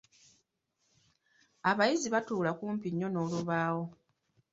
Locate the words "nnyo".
2.91-3.07